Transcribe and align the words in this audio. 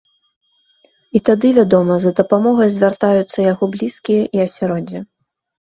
І 1.19 1.21
тады, 1.29 1.47
вядома, 1.59 1.93
за 2.07 2.11
дапамогай 2.21 2.69
звяртаюцца 2.77 3.39
яго 3.51 3.63
блізкія 3.79 4.21
і 4.37 4.47
асяроддзе. 4.49 4.99